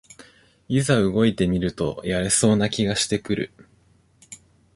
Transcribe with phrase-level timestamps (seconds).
[0.67, 3.53] いざ動いてみるとやれそうな気がしてくる